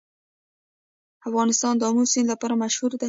افغانستان 1.27 1.73
د 1.77 1.81
آمو 1.89 2.03
سیند 2.11 2.27
لپاره 2.33 2.59
مشهور 2.63 2.91
دی. 2.93 2.99